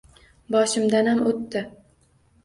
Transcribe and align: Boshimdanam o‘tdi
Boshimdanam 0.53 1.21
o‘tdi 1.31 1.61